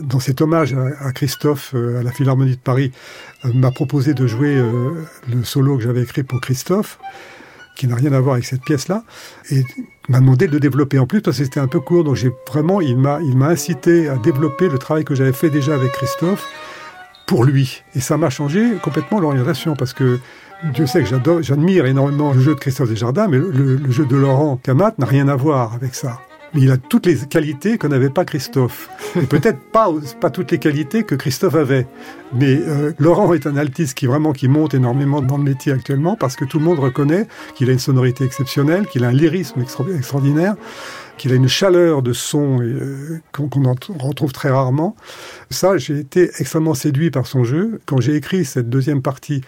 dans 0.02 0.20
cet 0.20 0.42
hommage 0.42 0.74
à, 0.74 1.12
Christophe 1.14 1.72
euh, 1.74 2.00
à 2.00 2.04
la 2.04 2.12
Philharmonie 2.12 2.56
de 2.56 2.62
Paris, 2.62 2.92
euh, 3.46 3.54
m'a 3.54 3.72
proposé 3.72 4.14
de 4.14 4.28
jouer 4.28 4.62
le 5.30 5.44
solo 5.44 5.78
que 5.78 5.84
j'avais 5.84 6.02
écrit 6.02 6.24
pour 6.24 6.42
Christophe, 6.42 7.00
qui 7.78 7.88
n'a 7.88 7.96
rien 7.96 8.12
à 8.12 8.20
voir 8.20 8.34
avec 8.34 8.46
cette 8.46 8.64
pièce-là, 8.64 9.04
et 9.52 9.64
m'a 10.10 10.20
demandé 10.20 10.48
de 10.48 10.60
développer 10.60 11.00
en 11.00 11.08
plus 11.08 11.22
parce 11.22 11.38
c'était 11.38 11.62
un 11.62 11.68
peu 11.68 11.80
court. 11.80 12.04
Donc 12.04 12.16
j'ai 12.16 12.32
vraiment, 12.48 12.82
il 12.82 12.98
m'a, 12.98 13.22
il 13.22 13.38
m'a 13.38 13.48
incité 13.48 14.10
à 14.10 14.18
développer 14.18 14.68
le 14.68 14.78
travail 14.78 15.06
que 15.06 15.16
j'avais 15.16 15.34
fait 15.34 15.50
déjà 15.50 15.74
avec 15.74 15.94
Christophe 15.94 16.46
pour 17.26 17.46
lui. 17.46 17.84
Et 17.96 18.02
ça 18.02 18.18
m'a 18.18 18.30
changé 18.30 18.74
complètement 18.84 19.22
l'orientation 19.22 19.76
parce 19.78 19.94
que 19.94 20.20
Dieu 20.74 20.86
sait 20.86 21.04
que 21.04 21.42
j'admire 21.42 21.86
énormément 21.86 22.34
le 22.34 22.42
jeu 22.42 22.54
de 22.54 22.60
Christophe 22.60 22.90
Desjardins, 22.90 23.30
mais 23.30 23.38
le, 23.38 23.78
le 23.78 23.92
jeu 23.92 24.06
de 24.06 24.16
Laurent 24.18 24.58
Camat 24.62 24.94
n'a 24.98 25.06
rien 25.06 25.30
à 25.30 25.36
voir 25.38 25.74
avec 25.74 25.96
ça. 25.96 26.20
Mais 26.54 26.62
il 26.62 26.72
a 26.72 26.78
toutes 26.78 27.06
les 27.06 27.16
qualités 27.16 27.78
que 27.78 27.88
n'avait 27.88 28.10
pas 28.10 28.26
Christophe. 28.26 28.90
Peut-être 29.30 29.60
pas, 29.72 29.90
toutes 30.30 30.52
les 30.52 30.60
qualités 30.60 31.04
que 31.04 31.16
Christophe 31.16 31.56
avait. 31.56 31.88
Mais 32.34 32.60
euh, 32.62 32.92
Laurent 33.00 33.34
est 33.34 33.48
un 33.48 33.56
altiste 33.56 33.98
qui 33.98 34.06
vraiment 34.06 34.34
qui 34.34 34.48
monte 34.48 34.74
énormément 34.74 35.22
dans 35.22 35.38
le 35.38 35.44
métier 35.44 35.72
actuellement 35.72 36.16
parce 36.16 36.36
que 36.36 36.46
tout 36.46 36.60
le 36.60 36.66
monde 36.66 36.80
reconnaît 36.80 37.28
qu'il 37.56 37.70
a 37.70 37.74
une 37.74 37.80
sonorité 37.80 38.26
exceptionnelle, 38.26 38.86
qu'il 38.88 39.04
a 39.06 39.08
un 39.08 39.14
lyrisme 39.14 39.62
extra- 39.62 39.86
extraordinaire, 39.96 40.56
qu'il 41.18 41.32
a 41.32 41.36
une 41.36 41.48
chaleur 41.48 42.02
de 42.02 42.14
son 42.14 42.62
euh, 42.62 43.22
qu'on 43.32 43.50
retrouve 44.00 44.34
très 44.34 44.50
rarement. 44.50 44.96
Ça, 45.50 45.78
j'ai 45.78 46.00
été 46.00 46.32
extrêmement 46.40 46.74
séduit 46.74 47.12
par 47.12 47.28
son 47.28 47.44
jeu. 47.44 47.80
Quand 47.86 48.02
j'ai 48.02 48.16
écrit 48.16 48.44
cette 48.44 48.70
deuxième 48.70 49.02
partie 49.02 49.42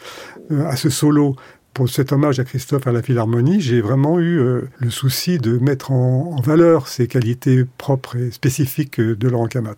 euh, 0.52 0.66
à 0.68 0.76
ce 0.76 0.90
solo 0.90 1.36
pour 1.74 1.90
cet 1.90 2.12
hommage 2.12 2.40
à 2.40 2.44
Christophe 2.44 2.88
à 2.88 2.92
la 2.92 3.02
Philharmonie, 3.02 3.60
j'ai 3.60 3.82
vraiment 3.82 4.20
eu 4.20 4.40
euh, 4.40 4.70
le 4.78 4.90
souci 4.90 5.40
de 5.40 5.58
mettre 5.58 5.92
en, 5.92 6.40
valeur 6.42 6.88
ces 6.88 7.08
qualités 7.08 7.64
propres 7.78 8.18
et 8.18 8.32
spécifiques 8.32 9.00
euh, 9.00 9.16
de 9.16 9.28
Laurent 9.28 9.48
Camat. 9.48 9.76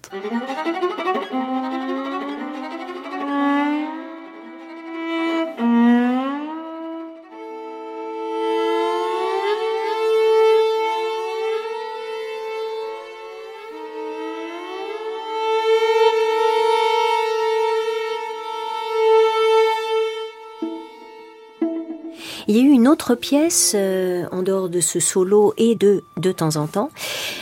Une 22.85 22.91
autre 22.91 23.15
pièce, 23.15 23.71
euh, 23.75 24.25
en 24.31 24.43
dehors 24.43 24.69
de 24.69 24.79
ce 24.79 24.99
solo 24.99 25.55
et 25.57 25.73
de 25.73 26.03
de 26.17 26.31
temps 26.31 26.55
en 26.55 26.67
temps, 26.67 26.91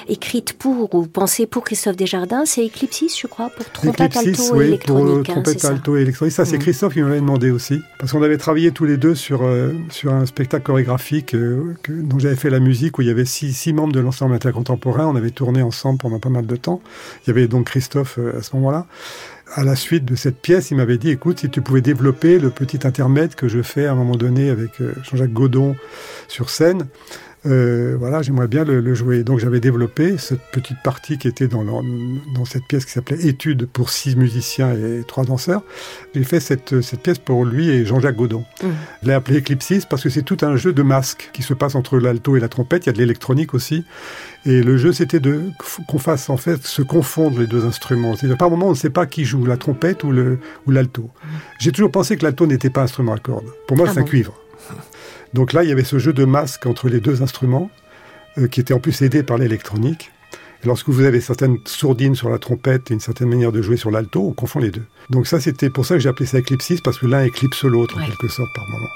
écrite 0.08 0.53
pour 0.53 0.95
ou 0.95 1.06
pensée 1.06 1.47
pour 1.47 1.65
Christophe 1.65 1.97
Desjardins, 1.97 2.45
c'est 2.45 2.65
Eclipsis, 2.65 3.19
je 3.19 3.27
crois, 3.27 3.49
pour 3.49 3.69
trompette 3.69 4.15
alto 4.15 4.41
oui, 4.56 4.67
électronique. 4.67 5.25
Pour 5.27 5.38
hein, 5.38 5.41
trompette 5.43 5.65
alto 5.65 5.97
et 5.97 6.01
électronique. 6.01 6.34
Ça, 6.34 6.45
c'est 6.45 6.56
Mm. 6.56 6.60
Christophe 6.62 6.93
qui 6.93 7.01
m'avait 7.01 7.19
demandé 7.19 7.51
aussi. 7.51 7.82
Parce 7.99 8.13
qu'on 8.13 8.23
avait 8.23 8.38
travaillé 8.38 8.71
tous 8.71 8.86
les 8.86 8.95
deux 8.95 9.15
sur, 9.15 9.43
euh, 9.43 9.73
sur 9.89 10.13
un 10.13 10.25
spectacle 10.25 10.63
chorégraphique 10.65 11.36
euh, 11.36 11.75
que- 11.84 11.91
dont 11.91 12.19
j'avais 12.19 12.38
fait 12.38 12.49
la 12.49 12.62
musique, 12.62 12.97
où 12.97 13.01
il 13.01 13.10
y 13.10 13.12
avait 13.12 13.25
six, 13.25 13.51
six 13.51 13.73
membres 13.73 13.91
de 13.93 13.99
l'ensemble 13.99 14.34
intercontemporain. 14.36 15.08
On 15.08 15.15
avait 15.17 15.32
tourné 15.32 15.62
ensemble 15.62 15.97
pendant 15.99 16.19
pas 16.19 16.29
mal 16.29 16.45
de 16.47 16.56
temps. 16.56 16.82
Il 17.25 17.27
y 17.27 17.32
avait 17.32 17.47
donc 17.49 17.65
Christophe 17.65 18.17
à 18.17 18.41
ce 18.41 18.56
moment-là. 18.56 18.86
À 19.56 19.63
la 19.63 19.76
suite 19.76 20.04
de 20.04 20.16
cette 20.16 20.42
pièce, 20.42 20.72
il 20.72 20.78
m'avait 20.78 20.98
dit, 20.98 21.12
écoute, 21.12 21.42
si 21.42 21.50
tu 21.50 21.62
pouvais 21.62 21.82
développer 21.82 22.39
le 22.39 22.50
petit 22.50 22.88
intermède 22.88 23.36
que 23.36 23.48
je 23.48 23.62
fais 23.62 23.86
à 23.86 23.92
un 23.92 23.96
moment 23.96 24.16
donné 24.16 24.50
avec 24.50 24.82
euh, 24.82 24.96
Jean-Jacques 25.04 25.32
Godon 25.32 25.76
sur 26.28 26.50
scène, 26.50 26.88
euh, 27.45 27.95
voilà, 27.99 28.21
j'aimerais 28.21 28.47
bien 28.47 28.63
le, 28.63 28.79
le 28.79 28.93
jouer. 28.93 29.23
Donc 29.23 29.39
j'avais 29.39 29.60
développé 29.60 30.17
cette 30.17 30.41
petite 30.51 30.77
partie 30.84 31.17
qui 31.17 31.27
était 31.27 31.47
dans, 31.47 31.63
dans 31.63 32.45
cette 32.45 32.65
pièce 32.65 32.86
qui 32.86 32.91
s'appelait 32.91 33.25
Études 33.27 33.67
pour 33.67 33.89
six 33.89 34.15
musiciens 34.15 34.73
et 34.73 35.03
trois 35.08 35.23
danseurs. 35.25 35.62
J'ai 36.15 36.23
fait 36.23 36.39
cette, 36.39 36.82
cette 36.82 37.01
pièce 37.01 37.19
pour 37.19 37.45
lui 37.45 37.69
et 37.69 37.86
Jean-Jacques 37.86 38.15
Godon. 38.15 38.45
Mhm. 38.63 38.73
Je 39.01 39.08
l'ai 39.08 39.13
appelé 39.13 39.39
Eclipsis 39.39 39.86
parce 39.86 40.03
que 40.03 40.10
c'est 40.10 40.23
tout 40.23 40.38
un 40.41 40.56
jeu 40.56 40.73
de 40.73 40.84
masques 40.84 41.29
qui 41.34 41.43
se 41.43 41.53
passe 41.53 41.75
entre 41.75 41.97
l'alto 41.97 42.38
et 42.38 42.39
la 42.39 42.49
trompette. 42.49 42.86
Il 42.86 42.88
y 42.88 42.91
a 42.91 42.93
de 42.93 42.99
l'électronique 42.99 43.53
aussi. 43.53 43.84
Et 44.45 44.62
le 44.62 44.77
jeu, 44.77 44.91
c'était 44.91 45.21
de 45.21 45.41
qu'on 45.88 45.99
fasse 45.99 46.29
en 46.29 46.38
fait 46.38 46.65
se 46.65 46.82
confondre 46.82 47.39
les 47.39 47.47
deux 47.47 47.65
instruments. 47.65 48.15
C'est-à-dire 48.15 48.38
par 48.38 48.49
moment, 48.49 48.67
on 48.67 48.71
ne 48.71 48.75
sait 48.75 48.89
pas 48.89 49.06
qui 49.06 49.23
joue, 49.25 49.45
la 49.45 49.58
trompette 49.58 50.03
ou 50.03 50.12
le 50.12 50.39
ou 50.67 50.71
l'alto. 50.71 51.10
J'ai 51.60 51.71
toujours 51.71 51.91
pensé 51.91 52.17
que 52.17 52.23
l'alto 52.23 52.45
n'était 52.45 52.69
pas 52.69 52.82
un 52.82 52.84
instrument 52.84 53.13
à 53.13 53.19
cordes. 53.19 53.45
Pour 53.67 53.77
moi, 53.77 53.88
Ah 53.89 53.93
c'est 53.93 54.01
un 54.01 54.03
cuivre. 54.03 54.34
Donc 55.34 55.54
là, 55.54 55.63
il 55.63 55.69
y 55.69 55.72
avait 55.72 55.84
ce 55.84 56.00
jeu 56.00 56.13
de 56.13 56.26
masques 56.26 56.65
entre 56.65 56.89
les 56.89 57.00
deux 57.00 57.22
instruments, 57.22 57.69
euh, 58.38 58.48
qui 58.48 58.60
était 58.60 58.74
en 58.74 58.80
plus 58.80 59.02
aidé 59.02 59.24
par 59.24 59.38
l'électronique. 59.38 60.12
Lorsque 60.65 60.88
vous 60.89 61.04
avez 61.04 61.19
certaines 61.19 61.58
sourdines 61.65 62.15
sur 62.15 62.30
la 62.30 62.39
trompette 62.39 62.89
et 62.89 62.93
une 62.93 63.00
certaine 63.02 63.28
manière 63.28 63.52
de 63.52 63.62
jouer 63.62 63.76
sur 63.76 63.91
l'alto, 63.91 64.26
on 64.26 64.32
confond 64.34 64.60
les 64.60 64.72
deux. 64.72 64.86
Donc 65.10 65.28
ça, 65.28 65.41
c'était 65.41 65.69
pour 65.69 65.86
ça 65.86 65.96
que 65.96 66.00
j'ai 66.00 66.08
appelé 66.10 66.26
ça 66.26 66.38
Eclipsis, 66.39 66.80
parce 66.82 66.98
que 67.00 67.06
l'un 67.06 67.24
éclipse 67.24 67.63
l'autre, 67.65 67.98
Ouais. 67.98 68.04
en 68.04 68.06
quelque 68.06 68.30
sorte, 68.30 68.50
par 68.56 68.65
moment. 68.69 68.88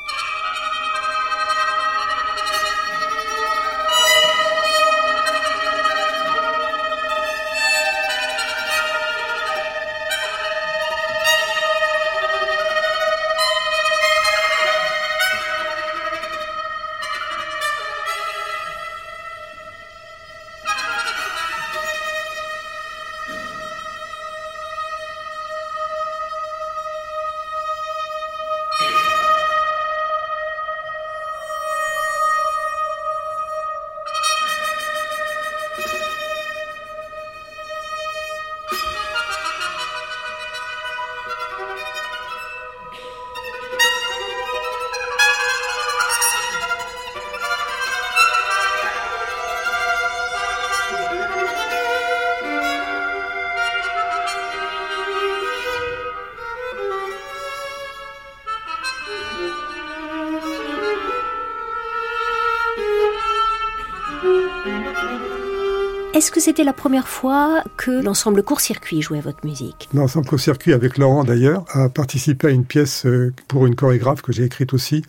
Est-ce 66.27 66.33
que 66.33 66.41
c'était 66.41 66.65
la 66.65 66.73
première 66.73 67.07
fois 67.07 67.63
que 67.77 67.89
l'ensemble 67.89 68.43
court-circuit 68.43 69.01
jouait 69.01 69.21
votre 69.21 69.45
musique? 69.45 69.87
L'ensemble 69.93 70.27
Court-Circuit, 70.27 70.73
avec 70.73 70.97
Laurent 70.97 71.23
d'ailleurs, 71.23 71.63
a 71.69 71.87
participé 71.87 72.47
à 72.47 72.49
une 72.49 72.65
pièce 72.65 73.05
euh, 73.05 73.33
pour 73.47 73.65
une 73.65 73.75
chorégraphe 73.75 74.21
que 74.21 74.33
j'ai 74.33 74.43
écrite 74.43 74.73
aussi, 74.73 75.03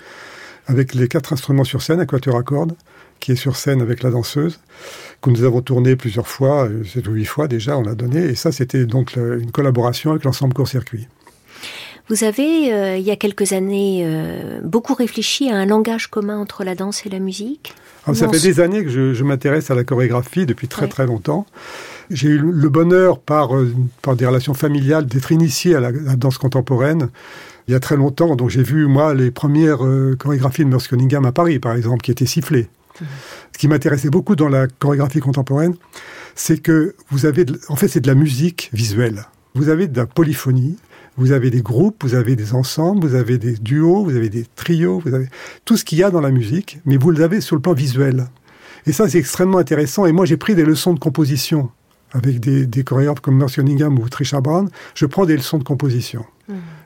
avec 0.69 0.95
les 0.95 1.09
quatre 1.09 1.33
instruments 1.33 1.65
sur 1.65 1.83
scène, 1.83 1.99
à 1.99 2.07
quatuor 2.07 2.37
à 2.37 2.45
cordes, 2.45 2.77
qui 3.19 3.33
est 3.33 3.37
sur 3.37 3.57
scène 3.57 3.83
avec 3.83 4.05
la 4.05 4.11
danseuse, 4.11 4.61
que 5.21 5.31
nous 5.31 5.43
avons 5.43 5.61
tourné 5.61 5.97
plusieurs 5.97 6.29
fois, 6.29 6.69
euh, 6.69 6.85
sept 6.85 7.09
ou 7.09 7.11
huit 7.15 7.25
fois 7.25 7.49
déjà, 7.49 7.77
on 7.77 7.83
l'a 7.83 7.97
donné, 7.97 8.21
et 8.21 8.37
ça 8.37 8.53
c'était 8.53 8.87
donc 8.87 9.17
une 9.17 9.51
collaboration 9.51 10.13
avec 10.13 10.23
l'ensemble 10.23 10.55
Court-Circuit. 10.55 11.09
Vous 12.09 12.25
avez, 12.25 12.73
euh, 12.73 12.97
il 12.97 13.05
y 13.05 13.11
a 13.11 13.17
quelques 13.17 13.53
années, 13.53 14.03
euh, 14.03 14.61
beaucoup 14.63 14.95
réfléchi 14.95 15.51
à 15.51 15.57
un 15.57 15.67
langage 15.67 16.07
commun 16.07 16.39
entre 16.39 16.65
la 16.65 16.75
danse 16.75 17.05
et 17.05 17.11
la 17.11 17.19
musique? 17.19 17.75
Alors, 18.09 18.17
ça 18.17 18.29
fait 18.29 18.41
des 18.41 18.61
années 18.61 18.85
que 18.85 18.91
je, 18.91 19.15
je 19.15 19.25
m'intéresse 19.25 19.71
à 19.71 19.75
la 19.75 19.85
chorégraphie 19.85 20.47
depuis 20.47 20.69
très 20.69 20.83
Ouais. 20.83 20.89
très 20.89 21.07
longtemps. 21.07 21.47
J'ai 22.11 22.29
eu 22.29 22.39
le 22.39 22.69
bonheur, 22.69 23.19
par, 23.19 23.55
euh, 23.55 23.73
par 24.03 24.17
des 24.17 24.25
relations 24.27 24.55
familiales, 24.55 25.07
d'être 25.07 25.31
initié 25.33 25.75
à 25.75 25.81
la, 25.81 25.91
la 25.91 26.17
danse 26.17 26.39
contemporaine 26.39 27.09
il 27.67 27.73
y 27.73 27.75
a 27.75 27.81
très 27.81 27.97
longtemps. 27.97 28.35
Donc 28.35 28.49
j'ai 28.49 28.63
vu, 28.63 28.87
moi, 28.87 29.13
les 29.15 29.31
premières 29.31 29.85
euh, 29.85 30.17
chorégraphies 30.19 30.65
de 30.65 30.71
Merce 30.71 30.89
Cunningham 30.89 31.27
à 31.27 31.33
Paris, 31.33 31.59
par 31.59 31.75
exemple, 31.75 32.01
qui 32.03 32.11
étaient 32.11 32.25
sifflées. 32.27 32.69
Ce 33.53 33.59
qui 33.59 33.69
m'intéressait 33.69 34.09
beaucoup 34.11 34.35
dans 34.37 34.49
la 34.49 34.67
chorégraphie 34.67 35.21
contemporaine, 35.21 35.75
c'est 36.35 36.59
que 36.59 36.95
vous 37.11 37.27
avez, 37.27 37.45
de- 37.45 37.61
en 37.69 37.77
fait, 37.77 37.89
c'est 37.89 38.01
de 38.01 38.07
la 38.09 38.15
musique 38.15 38.71
visuelle. 38.73 39.27
Vous 39.55 39.69
avez 39.69 39.87
de 39.87 39.97
la 39.97 40.07
polyphonie, 40.07 40.77
vous 41.19 41.33
avez 41.33 41.51
des 41.51 41.63
groupes, 41.63 42.05
vous 42.05 42.15
avez 42.15 42.37
des 42.37 42.55
ensembles, 42.55 43.07
vous 43.07 43.15
avez 43.17 43.39
des 43.39 43.55
duos, 43.55 44.05
vous 44.05 44.17
avez 44.17 44.29
des 44.29 44.47
trios, 44.55 45.03
vous 45.05 45.15
avez 45.15 45.27
tout 45.65 45.77
ce 45.77 45.85
qu'il 45.85 45.99
y 45.99 46.05
a 46.05 46.11
dans 46.11 46.21
la 46.21 46.31
musique, 46.31 46.79
mais 46.87 46.97
vous 46.97 47.11
l'avez 47.11 47.41
sur 47.41 47.57
le 47.57 47.61
plan 47.61 47.75
visuel. 47.75 48.29
Et 48.87 48.93
ça, 48.93 49.09
c'est 49.09 49.19
extrêmement 49.19 49.59
intéressant. 49.59 50.07
Et 50.07 50.13
moi, 50.13 50.25
j'ai 50.25 50.37
pris 50.37 50.55
des 50.55 50.65
leçons 50.65 50.95
de 50.95 51.01
composition 51.01 51.71
avec 52.13 52.41
des, 52.41 52.67
des 52.67 52.85
chorégraphes 52.85 53.21
comme 53.21 53.37
Merce 53.37 53.57
Cunningham 53.57 53.99
ou 53.99 54.09
Trisha 54.09 54.41
Brown. 54.41 54.71
Je 54.95 55.07
prends 55.07 55.27
des 55.27 55.37
leçons 55.37 55.59
de 55.59 55.65
composition. 55.65 56.25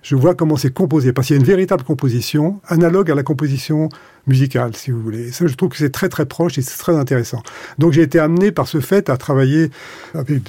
Je 0.03 0.17
vois 0.17 0.35
comment 0.35 0.57
c'est 0.57 0.75
composé, 0.75 1.13
parce 1.13 1.29
qu'il 1.29 1.37
y 1.37 1.39
a 1.39 1.41
une 1.41 1.47
véritable 1.47 1.85
composition, 1.85 2.61
analogue 2.67 3.11
à 3.11 3.15
la 3.15 3.23
composition 3.23 3.89
musicale, 4.27 4.77
si 4.77 4.91
vous 4.91 5.01
voulez. 5.03 5.29
Et 5.29 5.33
ça, 5.33 5.47
je 5.47 5.55
trouve 5.55 5.71
que 5.71 5.77
c'est 5.77 5.91
très 5.91 6.09
très 6.09 6.27
proche 6.27 6.59
et 6.59 6.63
c'est 6.63 6.79
très 6.79 6.97
intéressant. 6.97 7.43
Donc 7.79 7.93
j'ai 7.93 8.03
été 8.03 8.19
amené 8.19 8.53
par 8.53 8.69
ce 8.69 8.81
fait 8.81 9.11
à 9.11 9.17
travailler 9.17 9.71
avec 10.15 10.43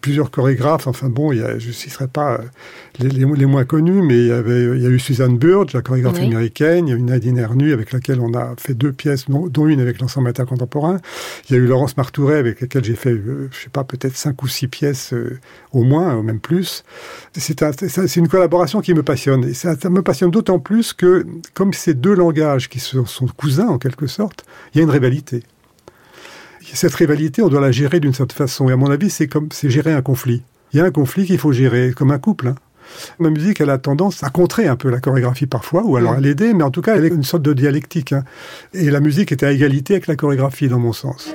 plusieurs 0.00 0.30
chorégraphes. 0.30 0.86
Enfin 0.86 1.08
bon, 1.08 1.32
il 1.32 1.38
y 1.40 1.42
a, 1.42 1.58
je 1.58 1.68
ne 1.68 1.72
citerai 1.72 2.08
pas 2.08 2.34
euh, 2.34 2.38
les, 2.98 3.08
les- 3.08 3.26
les 3.36 3.46
moins 3.46 3.64
connus, 3.64 4.02
mais 4.02 4.18
il 4.18 4.26
y, 4.28 4.32
avait, 4.32 4.64
il 4.76 4.82
y 4.82 4.86
a 4.86 4.90
eu 4.90 4.98
Suzanne 4.98 5.36
Burge, 5.38 5.72
la 5.74 5.82
chorégraphe 5.82 6.16
Oui. 6.18 6.26
américaine. 6.26 6.88
Il 6.88 6.90
y 6.90 6.94
a 6.94 6.96
eu 6.96 7.02
Nadine 7.02 7.38
Ernu, 7.38 7.72
avec 7.72 7.92
laquelle 7.92 8.20
on 8.20 8.32
a 8.34 8.54
fait 8.58 8.74
deux 8.74 8.92
pièces, 8.92 9.26
dont, 9.28 9.66
une 9.66 9.80
avec 9.80 10.00
l'ensemble 10.00 10.28
intercontemporain. 10.28 10.98
Il 11.48 11.56
y 11.56 11.58
a 11.58 11.62
eu 11.62 11.66
Laurence 11.66 11.96
Martouret, 11.96 12.38
avec 12.38 12.60
laquelle 12.60 12.84
j'ai 12.84 12.94
fait, 12.96 13.10
euh, 13.12 13.48
je 13.52 13.64
sais 13.64 13.68
pas, 13.70 13.84
peut-être 13.84 14.16
cinq 14.16 14.42
ou 14.42 14.48
six 14.48 14.68
pièces 14.68 15.12
euh, 15.12 15.38
au 15.72 15.82
moins, 15.84 16.16
ou 16.16 16.22
même 16.22 16.40
plus. 16.40 16.82
C'est 17.36 17.62
un- 17.62 17.72
c'est 17.72 17.88
c'est 18.08 18.20
une 18.20 18.28
collaboration 18.28 18.80
qui 18.80 18.94
me 18.94 19.02
passionne. 19.02 19.44
Et 19.44 19.54
ça, 19.54 19.76
ça 19.76 19.90
me 19.90 20.02
passionne 20.02 20.30
d'autant 20.30 20.58
plus 20.58 20.92
que, 20.92 21.24
comme 21.54 21.72
ces 21.72 21.94
deux 21.94 22.14
langages 22.14 22.68
qui 22.68 22.80
sont 23.06 23.26
cousins 23.26 23.68
en 23.68 23.78
quelque 23.78 24.06
sorte, 24.06 24.44
il 24.74 24.78
y 24.78 24.80
a 24.80 24.84
une 24.84 24.90
rivalité. 24.90 25.42
Cette 26.74 26.94
rivalité, 26.94 27.42
on 27.42 27.48
doit 27.48 27.60
la 27.60 27.72
gérer 27.72 28.00
d'une 28.00 28.14
certaine 28.14 28.36
façon. 28.36 28.68
Et 28.68 28.72
à 28.72 28.76
mon 28.76 28.90
avis, 28.90 29.10
c'est 29.10 29.26
comme 29.28 29.48
c'est 29.52 29.68
gérer 29.68 29.92
un 29.92 30.00
conflit. 30.00 30.42
Il 30.72 30.78
y 30.78 30.80
a 30.80 30.84
un 30.84 30.90
conflit 30.90 31.26
qu'il 31.26 31.38
faut 31.38 31.52
gérer, 31.52 31.92
comme 31.94 32.10
un 32.10 32.18
couple. 32.18 32.48
hein. 32.48 32.54
Ma 33.18 33.28
musique, 33.30 33.60
elle 33.60 33.70
a 33.70 33.78
tendance 33.78 34.22
à 34.22 34.30
contrer 34.30 34.68
un 34.68 34.76
peu 34.76 34.88
la 34.90 35.00
chorégraphie 35.00 35.46
parfois, 35.46 35.82
ou 35.84 35.96
alors 35.96 36.12
à 36.12 36.20
l'aider, 36.20 36.54
mais 36.54 36.62
en 36.64 36.70
tout 36.70 36.80
cas, 36.82 36.96
elle 36.96 37.04
est 37.04 37.08
une 37.08 37.24
sorte 37.24 37.42
de 37.42 37.52
dialectique. 37.52 38.12
hein. 38.12 38.24
Et 38.72 38.90
la 38.90 39.00
musique 39.00 39.32
était 39.32 39.46
à 39.46 39.52
égalité 39.52 39.94
avec 39.94 40.06
la 40.06 40.16
chorégraphie, 40.16 40.68
dans 40.68 40.78
mon 40.78 40.92
sens. 40.92 41.32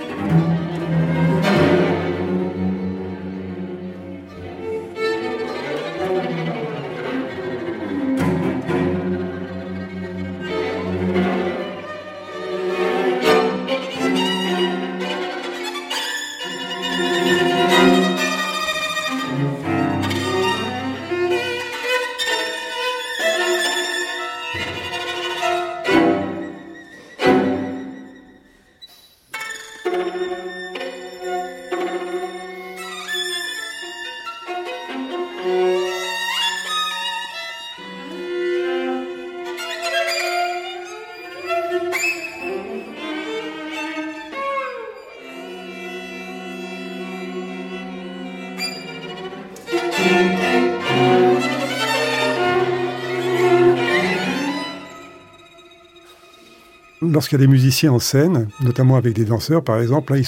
Lorsqu'il 57.17 57.39
y 57.39 57.41
a 57.41 57.45
des 57.47 57.51
musiciens 57.51 57.93
en 57.93 57.97
scène, 57.97 58.47
notamment 58.61 58.95
avec 58.95 59.15
des 59.15 59.25
danseurs 59.25 59.63
par 59.63 59.81
exemple, 59.81 60.13
là 60.13 60.19
ils 60.19 60.27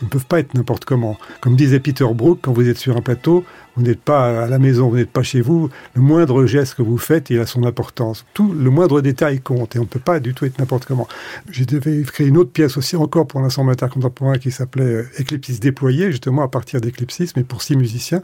ils 0.00 0.04
ne 0.04 0.08
peuvent 0.08 0.26
pas 0.26 0.38
être 0.38 0.54
n'importe 0.54 0.84
comment. 0.84 1.16
Comme 1.40 1.56
disait 1.56 1.80
Peter 1.80 2.06
Brook, 2.14 2.38
quand 2.42 2.52
vous 2.52 2.68
êtes 2.68 2.78
sur 2.78 2.96
un 2.96 3.00
plateau, 3.00 3.44
vous 3.76 3.82
n'êtes 3.82 4.00
pas 4.00 4.44
à 4.44 4.46
la 4.48 4.58
maison, 4.58 4.88
vous 4.88 4.96
n'êtes 4.96 5.10
pas 5.10 5.22
chez 5.22 5.40
vous. 5.40 5.70
Le 5.94 6.02
moindre 6.02 6.44
geste 6.46 6.74
que 6.74 6.82
vous 6.82 6.98
faites, 6.98 7.30
il 7.30 7.40
a 7.40 7.46
son 7.46 7.64
importance. 7.64 8.24
Tout, 8.34 8.52
le 8.52 8.70
moindre 8.70 9.00
détail 9.00 9.40
compte 9.40 9.76
et 9.76 9.78
on 9.78 9.82
ne 9.82 9.86
peut 9.86 10.00
pas 10.00 10.20
du 10.20 10.34
tout 10.34 10.44
être 10.44 10.58
n'importe 10.58 10.84
comment. 10.84 11.08
J'ai 11.50 11.64
créer 12.04 12.26
une 12.26 12.36
autre 12.36 12.50
pièce 12.50 12.76
aussi 12.76 12.96
encore 12.96 13.26
pour 13.26 13.40
l'ensemble 13.40 13.70
intercontemporain 13.70 14.38
qui 14.38 14.50
s'appelait 14.50 14.84
euh, 14.84 15.10
Eclipsis 15.20 15.60
déployé, 15.60 16.10
justement 16.10 16.42
à 16.42 16.48
partir 16.48 16.80
d'Eclipsis, 16.80 17.32
mais 17.36 17.44
pour 17.44 17.62
six 17.62 17.76
musiciens, 17.76 18.22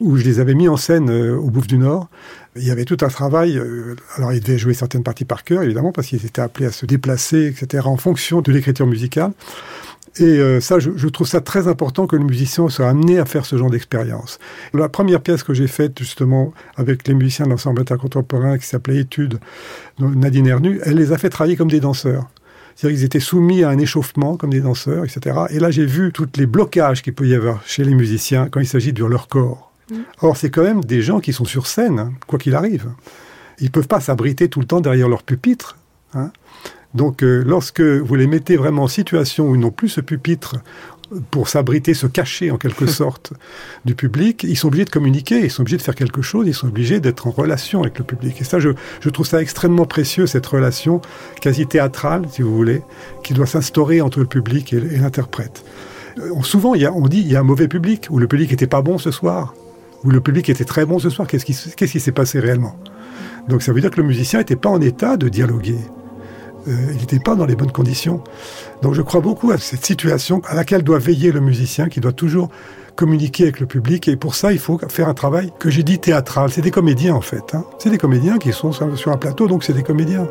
où 0.00 0.16
je 0.16 0.24
les 0.24 0.40
avais 0.40 0.54
mis 0.54 0.68
en 0.68 0.76
scène 0.76 1.10
euh, 1.10 1.36
au 1.36 1.50
Bouffe 1.50 1.66
du 1.66 1.78
Nord. 1.78 2.08
Il 2.56 2.64
y 2.64 2.70
avait 2.70 2.84
tout 2.84 2.98
un 3.00 3.08
travail. 3.08 3.58
Euh, 3.58 3.96
alors, 4.16 4.32
ils 4.32 4.40
devaient 4.40 4.58
jouer 4.58 4.74
certaines 4.74 5.02
parties 5.02 5.24
par 5.24 5.44
cœur, 5.44 5.62
évidemment, 5.62 5.92
parce 5.92 6.08
qu'ils 6.08 6.24
étaient 6.24 6.42
appelés 6.42 6.66
à 6.66 6.72
se 6.72 6.86
déplacer, 6.86 7.46
etc., 7.46 7.84
en 7.86 7.96
fonction 7.96 8.40
de 8.40 8.52
l'écriture 8.52 8.86
musicale. 8.86 9.32
Et 10.18 10.24
euh, 10.24 10.60
ça, 10.60 10.78
je, 10.78 10.90
je, 10.96 11.08
trouve 11.08 11.26
ça 11.26 11.40
très 11.40 11.68
important 11.68 12.06
que 12.06 12.16
le 12.16 12.24
musicien 12.24 12.68
soit 12.68 12.88
amené 12.88 13.18
à 13.18 13.26
faire 13.26 13.44
ce 13.44 13.56
genre 13.56 13.70
d'expérience. 13.70 14.38
La 14.72 14.88
première 14.88 15.20
pièce 15.20 15.42
que 15.42 15.52
j'ai 15.52 15.66
faite 15.66 15.98
justement 15.98 16.54
avec 16.76 17.06
les 17.06 17.14
musiciens 17.14 17.44
de 17.44 17.50
l'ensemble 17.50 17.82
intercontemporain 17.82 18.56
qui 18.56 18.66
s'appelait 18.66 18.98
Études, 18.98 19.38
Nadine 19.98 20.46
Ernu, 20.46 20.80
elle 20.84 20.96
les 20.96 21.12
a 21.12 21.18
fait 21.18 21.28
travailler 21.28 21.56
comme 21.56 21.70
des 21.70 21.80
danseurs. 21.80 22.28
C'est-à-dire 22.74 22.98
qu'ils 22.98 23.06
étaient 23.06 23.20
soumis 23.20 23.62
à 23.62 23.70
un 23.70 23.78
échauffement 23.78 24.36
comme 24.36 24.50
des 24.50 24.60
danseurs, 24.60 25.04
etc. 25.04 25.36
Et 25.50 25.58
là, 25.58 25.70
j'ai 25.70 25.86
vu 25.86 26.12
tous 26.12 26.28
les 26.36 26.46
blocages 26.46 27.02
qu'il 27.02 27.14
peut 27.14 27.26
y 27.26 27.34
avoir 27.34 27.66
chez 27.66 27.84
les 27.84 27.94
musiciens 27.94 28.48
quand 28.50 28.60
il 28.60 28.66
s'agit 28.66 28.92
de 28.92 29.04
leur 29.04 29.28
corps. 29.28 29.72
Mm. 29.90 29.94
Or, 30.20 30.36
c'est 30.36 30.50
quand 30.50 30.62
même 30.62 30.84
des 30.84 31.00
gens 31.00 31.20
qui 31.20 31.32
sont 31.32 31.46
sur 31.46 31.66
scène, 31.66 31.98
hein, 31.98 32.12
quoi 32.26 32.38
qu'il 32.38 32.54
arrive. 32.54 32.90
Ils 33.60 33.70
peuvent 33.70 33.88
pas 33.88 34.00
s'abriter 34.00 34.48
tout 34.48 34.60
le 34.60 34.66
temps 34.66 34.80
derrière 34.80 35.08
leur 35.08 35.22
pupitre. 35.22 35.78
Hein. 36.12 36.30
Donc 36.96 37.22
euh, 37.22 37.44
lorsque 37.46 37.82
vous 37.82 38.14
les 38.14 38.26
mettez 38.26 38.56
vraiment 38.56 38.84
en 38.84 38.88
situation 38.88 39.48
où 39.48 39.54
ils 39.54 39.60
n'ont 39.60 39.70
plus 39.70 39.90
ce 39.90 40.00
pupitre 40.00 40.56
pour 41.30 41.48
s'abriter, 41.48 41.94
se 41.94 42.06
cacher 42.06 42.50
en 42.50 42.56
quelque 42.56 42.86
sorte 42.86 43.32
du 43.84 43.94
public, 43.94 44.44
ils 44.44 44.56
sont 44.56 44.68
obligés 44.68 44.86
de 44.86 44.90
communiquer, 44.90 45.40
ils 45.40 45.50
sont 45.50 45.62
obligés 45.62 45.76
de 45.76 45.82
faire 45.82 45.94
quelque 45.94 46.22
chose, 46.22 46.46
ils 46.48 46.54
sont 46.54 46.68
obligés 46.68 46.98
d'être 46.98 47.26
en 47.26 47.30
relation 47.30 47.82
avec 47.82 47.98
le 47.98 48.04
public. 48.04 48.40
Et 48.40 48.44
ça, 48.44 48.58
je, 48.58 48.70
trouve 49.10 49.26
ça 49.26 49.40
extrêmement 49.40 49.84
précieux, 49.84 50.26
cette 50.26 50.46
relation 50.46 51.00
quasi 51.40 51.66
théâtrale, 51.66 52.22
si 52.30 52.42
vous 52.42 52.54
voulez, 52.54 52.82
qui 53.22 53.34
doit 53.34 53.46
s'instaurer 53.46 54.00
entre 54.00 54.18
le 54.18 54.26
public 54.26 54.72
et, 54.72 54.80
l'interprète. 54.80 55.64
Euh, 56.18 56.42
souvent, 56.42 56.74
il 56.74 56.80
y 56.80 56.86
a, 56.86 56.92
on 56.92 57.06
dit 57.08 57.20
il 57.20 57.30
y 57.30 57.36
a 57.36 57.40
un 57.40 57.44
mauvais 57.44 57.68
public, 57.68 58.06
ou 58.10 58.18
le 58.18 58.26
public 58.26 58.50
n'était 58.50 58.66
pas 58.66 58.80
bon 58.80 58.98
ce 58.98 59.10
soir, 59.10 59.54
ou 60.02 60.10
le 60.10 60.20
public 60.20 60.48
était 60.48 60.64
très 60.64 60.86
bon 60.86 60.98
ce 60.98 61.10
soir. 61.10 61.28
Qu'est-ce 61.28 61.44
qui, 61.44 61.56
qu'est-ce 61.76 61.92
qui 61.92 62.00
s'est 62.00 62.12
passé 62.12 62.40
réellement? 62.40 62.76
Donc 63.48 63.62
ça 63.62 63.72
veut 63.72 63.80
dire 63.80 63.90
que 63.90 64.00
le 64.00 64.06
musicien 64.06 64.40
n'était 64.40 64.56
pas 64.56 64.70
en 64.70 64.80
état 64.80 65.16
de 65.16 65.28
dialoguer. 65.28 65.78
Euh, 66.68 66.92
il 66.92 66.98
n'était 66.98 67.18
pas 67.18 67.34
dans 67.34 67.46
les 67.46 67.56
bonnes 67.56 67.72
conditions. 67.72 68.22
Donc 68.82 68.94
je 68.94 69.02
crois 69.02 69.20
beaucoup 69.20 69.50
à 69.50 69.58
cette 69.58 69.84
situation 69.84 70.42
à 70.46 70.54
laquelle 70.54 70.82
doit 70.82 70.98
veiller 70.98 71.32
le 71.32 71.40
musicien, 71.40 71.88
qui 71.88 72.00
doit 72.00 72.12
toujours 72.12 72.48
communiquer 72.94 73.44
avec 73.44 73.60
le 73.60 73.66
public. 73.66 74.08
Et 74.08 74.16
pour 74.16 74.34
ça, 74.34 74.52
il 74.52 74.58
faut 74.58 74.80
faire 74.88 75.08
un 75.08 75.14
travail 75.14 75.52
que 75.58 75.70
j'ai 75.70 75.82
dit 75.82 75.98
théâtral. 75.98 76.50
C'est 76.50 76.62
des 76.62 76.70
comédiens 76.70 77.14
en 77.14 77.20
fait. 77.20 77.54
Hein. 77.54 77.64
C'est 77.78 77.90
des 77.90 77.98
comédiens 77.98 78.38
qui 78.38 78.52
sont 78.52 78.72
sur 78.72 79.12
un 79.12 79.16
plateau, 79.16 79.46
donc 79.46 79.64
c'est 79.64 79.74
des 79.74 79.82
comédiens. 79.82 80.26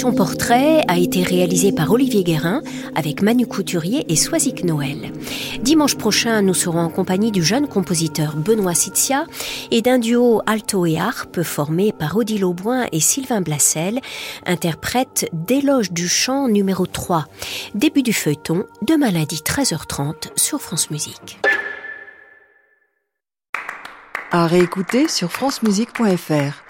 Son 0.00 0.14
portrait 0.14 0.82
a 0.88 0.96
été 0.96 1.22
réalisé 1.22 1.70
par 1.70 1.90
Olivier 1.90 2.24
Guérin 2.24 2.62
avec 2.94 3.20
Manu 3.20 3.46
Couturier 3.46 4.06
et 4.08 4.16
Soisic 4.16 4.64
Noël. 4.64 5.12
Dimanche 5.60 5.96
prochain, 5.96 6.40
nous 6.40 6.54
serons 6.54 6.78
en 6.78 6.88
compagnie 6.88 7.30
du 7.30 7.42
jeune 7.42 7.68
compositeur 7.68 8.36
Benoît 8.36 8.74
Sitzia 8.74 9.26
et 9.70 9.82
d'un 9.82 9.98
duo 9.98 10.40
alto 10.46 10.86
et 10.86 10.98
harpe 10.98 11.42
formé 11.42 11.92
par 11.92 12.16
Odile 12.16 12.46
Auboin 12.46 12.86
et 12.90 13.00
Sylvain 13.00 13.42
Blassel, 13.42 14.00
interprète 14.46 15.28
d'éloge 15.34 15.92
du 15.92 16.08
chant 16.08 16.48
numéro 16.48 16.86
3. 16.86 17.26
Début 17.74 18.02
du 18.02 18.14
feuilleton, 18.14 18.64
de 18.80 18.94
maladie 18.94 19.42
13h30 19.44 20.30
sur 20.36 20.62
France 20.62 20.90
Musique. 20.90 21.38
À 24.30 24.46
réécouter 24.46 25.06
sur 25.06 25.30
francemusique.fr. 25.30 26.69